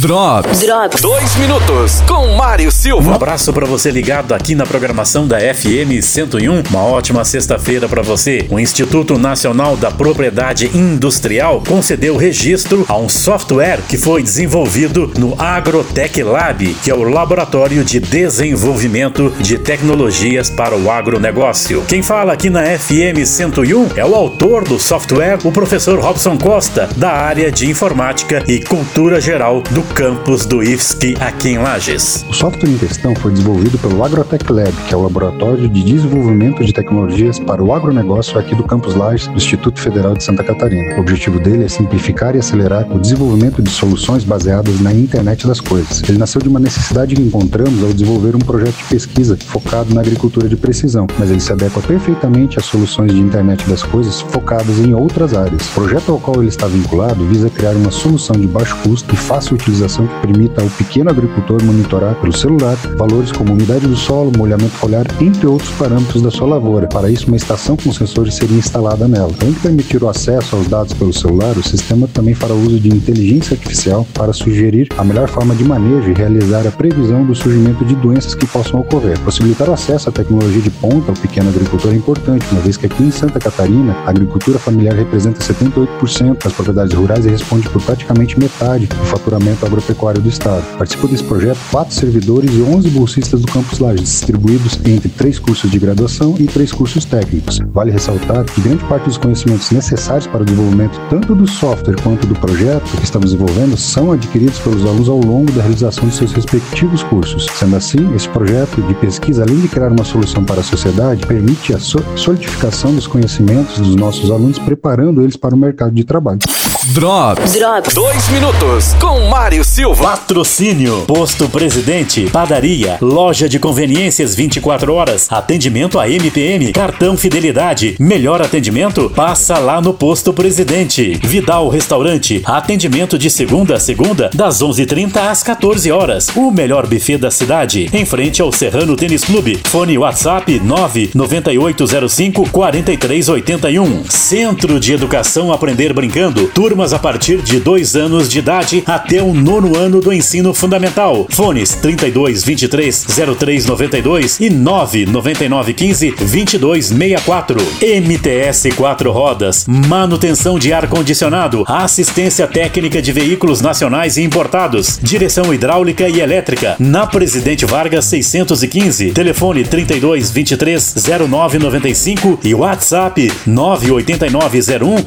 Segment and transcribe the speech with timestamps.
[0.00, 0.60] Drops.
[0.60, 1.00] Drops.
[1.00, 3.16] Dois minutos com Mário Um Silva.
[3.16, 6.62] abraço para você ligado aqui na programação da FM 101.
[6.70, 8.46] Uma ótima sexta-feira para você.
[8.48, 15.34] O Instituto Nacional da Propriedade Industrial concedeu registro a um software que foi desenvolvido no
[15.36, 21.82] Agrotech Lab, que é o laboratório de desenvolvimento de tecnologias para o agronegócio.
[21.88, 26.88] Quem fala aqui na FM 101 é o autor do software, o professor Robson Costa,
[26.96, 32.24] da área de informática e cultura geral do campus do IFSC aqui em Lages.
[32.28, 36.64] O software em questão foi desenvolvido pelo Agrotech Lab, que é o laboratório de desenvolvimento
[36.64, 40.96] de tecnologias para o agronegócio aqui do Campus Lages do Instituto Federal de Santa Catarina.
[40.96, 45.60] O objetivo dele é simplificar e acelerar o desenvolvimento de soluções baseadas na internet das
[45.60, 46.02] coisas.
[46.08, 50.00] Ele nasceu de uma necessidade que encontramos ao desenvolver um projeto de pesquisa focado na
[50.00, 54.78] agricultura de precisão, mas ele se adequa perfeitamente às soluções de internet das coisas focadas
[54.78, 55.68] em outras áreas.
[55.68, 59.16] O projeto ao qual ele está vinculado visa criar uma solução de baixo custo e
[59.16, 64.32] fácil utilização que permita ao pequeno agricultor monitorar pelo celular valores como umidade do solo,
[64.36, 66.86] molhamento foliar, entre outros parâmetros da sua lavoura.
[66.88, 69.30] Para isso, uma estação com sensores seria instalada nela.
[69.40, 72.88] Além de permitir o acesso aos dados pelo celular, o sistema também fará uso de
[72.88, 77.84] inteligência artificial para sugerir a melhor forma de manejo e realizar a previsão do surgimento
[77.84, 79.18] de doenças que possam ocorrer.
[79.20, 82.86] Possibilitar o acesso à tecnologia de ponta ao pequeno agricultor é importante, uma vez que
[82.86, 87.82] aqui em Santa Catarina, a agricultura familiar representa 78% das propriedades rurais e responde por
[87.82, 90.62] praticamente metade do faturamento agropecuário do estado.
[90.76, 95.70] Participam desse projeto quatro servidores e 11 bolsistas do Campus Lages, distribuídos entre três cursos
[95.70, 97.58] de graduação e três cursos técnicos.
[97.72, 102.26] Vale ressaltar que grande parte dos conhecimentos necessários para o desenvolvimento tanto do software quanto
[102.26, 106.32] do projeto que estamos desenvolvendo são adquiridos pelos alunos ao longo da realização de seus
[106.32, 107.46] respectivos cursos.
[107.54, 111.74] Sendo assim, esse projeto de pesquisa, além de criar uma solução para a sociedade, permite
[111.74, 116.38] a so- solidificação dos conhecimentos dos nossos alunos, preparando eles para o mercado de trabalho.
[116.86, 117.54] Drops.
[117.54, 117.92] Drops.
[117.92, 120.00] Dois minutos com Mário Silva.
[120.00, 128.40] Patrocínio, Posto Presidente, Padaria, Loja de Conveniências 24 horas, atendimento a MPM, cartão Fidelidade, melhor
[128.40, 129.10] atendimento?
[129.10, 131.18] Passa lá no Posto Presidente.
[131.24, 136.28] Vidal Restaurante, atendimento de segunda a segunda, das 11h30 às 14 horas.
[136.36, 139.60] O melhor buffet da cidade, em frente ao Serrano Tênis Clube.
[139.66, 144.04] Fone WhatsApp 99805 4381.
[144.08, 149.32] Centro de Educação Aprender Brincando, turmas a partir de dois anos de idade até o
[149.32, 151.26] nono ano do ensino fundamental.
[151.30, 153.06] Fones 32 23
[153.38, 157.56] 03 92 e 9 99 15 22 64.
[157.80, 165.54] MTS 4 rodas, manutenção de ar condicionado, assistência técnica de veículos nacionais e importados, direção
[165.54, 166.76] hidráulica e elétrica.
[166.78, 170.94] Na Presidente Vargas 615, telefone 32 23
[171.30, 175.04] 09 95 e WhatsApp 98901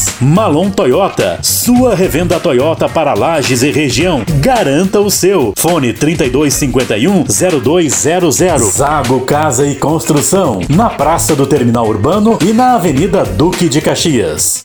[0.00, 0.20] 6533.
[0.20, 4.22] Malon Toyota, sua revenda Toyota para Lages e região.
[4.40, 5.52] Garanta o seu.
[5.56, 7.24] Fone 3251
[7.62, 8.72] 0200.
[8.72, 14.58] Zago Casa e Construção, na Praça do Terminal Urbano e na Avenida Duque de Caxias.